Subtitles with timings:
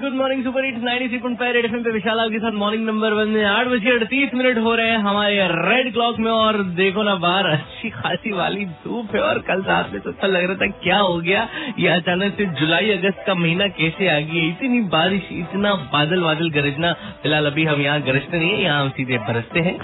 [0.00, 3.44] Good morning super hits 93.5 red FM पे विशाल आपके साथ मॉर्निंग नंबर वन में।
[3.44, 7.46] आठ बजे अड़तीस मिनट हो रहे हैं हमारे रेड क्लॉक में और देखो ना, बाहर
[7.46, 10.98] अच्छी खासी वाली धूप है और कल रात में तो अच्छा लग रहा था, क्या
[10.98, 11.46] हो गया?
[11.78, 14.44] ये अचानक से जुलाई, अगस्त का महीना कैसे आ गया?
[14.44, 16.92] इतनी बारिश, इतना बादल बादल गरजना।
[17.22, 19.78] फ़िलहाल अभी हम यहाँ गरजते नहीं है, यहाँ हम सीधे बरसते हैं।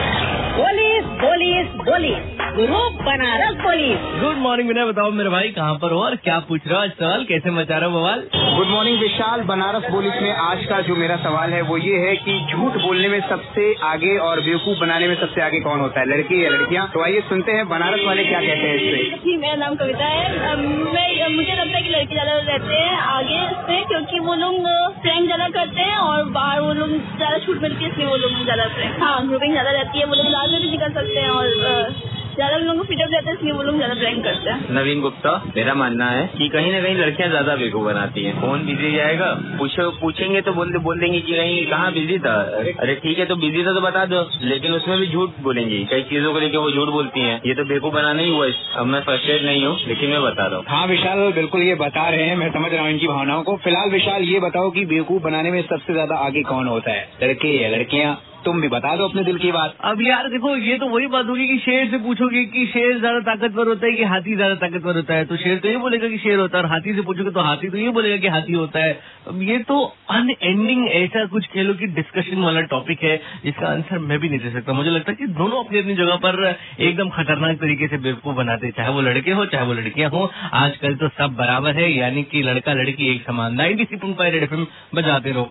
[0.97, 4.05] Police police police group Banaras police.
[4.21, 6.91] Good morning Vinay बताओ मेरे भाई कहाँ पर हो और क्या पूछ रहे हो आज
[6.93, 7.25] सवाल?
[7.25, 8.23] कैसे मचा रहे हो बवाल?
[8.57, 9.43] Good morning Vishal.
[9.51, 13.09] Banaras police में आज का जो मेरा सवाल है वो ये है कि झूठ बोलने
[13.09, 16.07] में सबसे आगे और बेवकूफ़ बनाने में सबसे आगे कौन होता है?
[16.09, 16.87] लड़की या लड़कियाँ?
[16.95, 20.57] तो आइए सुनते हैं बनारस वाले क्या कहते हैं इससे जी मेरा नाम कविता है।
[20.97, 24.67] मैं मुझे लगता है कि लड़के ज़्यादा रहते हैं आगे से क्योंकि वो लोग
[25.03, 28.43] फ्रेंड ज़्यादा करते हैं और बाहर वो लोग ज़्यादा छूट मिलती है इसलिए वो लोग
[28.45, 31.31] ज़्यादा फ्रेंड हाँ ग्रुपिंग ज़्यादा रहती है। वो लोग लास्ट में भी निकल सकते हैं
[31.31, 35.01] और ज़्यादा लोगों को फ्रीडम रहता है इसलिए वो लोग ज़्यादा प्रैंक करते हैं। नवीन
[35.01, 38.91] गुप्ता मेरा मानना है कि कहीं ना कहीं लड़कियाँ ज़्यादा बेवकूफ़ बनाती हैं। फ़ोन बिज़ी
[38.97, 42.35] जाएगा पूछो पूछेंगे तो बोल बोल देंगे कि कहीं कहाँ बिज़ी था?
[42.81, 46.03] अरे ठीक है तो बिज़ी था तो बता दो लेकिन उसमें भी झूठ बोलेंगी। कई
[46.11, 49.01] चीज़ों को लेकर वो झूठ बोलती है। ये तो बेवकूफ़ बनाना ही हुआ अब मैं
[49.09, 52.37] फर्स्टेड नहीं हूँ लेकिन मैं बता रहा हूँ। हाँ विशाल बिल्कुल ये बता रहे हैं
[52.37, 55.61] मैं समझ रहा हूँ इनकी भावनाओं को। फ़िलहाल विशाल ये बताओ की बेवकूफ़ बनाने में
[55.65, 57.09] सबसे ज़्यादा आगे कौन होता है?
[57.23, 58.17] लड़के या लड़कियाँ?
[58.47, 61.27] तुम भी बता दो अपने दिल की बात। अब यार देखो, ये तो वही बात
[61.27, 64.97] होगी कि शेर से पूछोगे कि शेर ज़्यादा ताकतवर होता है कि हाथी ज़्यादा ताकतवर
[64.97, 65.25] होता है?
[65.25, 67.69] तो शेर तो ये बोलेगा कि शेर होता है, और हाथी से पूछोगे तो हाथी
[67.69, 68.93] तो ये बोलेगा कि हाथी होता है।
[69.29, 69.81] अब ये तो
[70.11, 74.39] अनएंडिंग ऐसा कुछ कह लो कि डिस्कशन वाला टॉपिक है, जिसका आंसर मैं भी नहीं
[74.39, 76.43] दे सकता। मुझे लगता है कि दोनों अपनी अपनी जगह पर
[76.81, 80.95] एकदम खतरनाक तरीके से बेवकूफ़ बनाते, चाहे वो लड़के हो, चाहे वो लड़कियाँ हो। आजकल
[80.95, 85.51] तो सब बराबर है, यानी कि लड़का लड़की एक समान। नाइनटी सी पॉइंट बजाते रहो।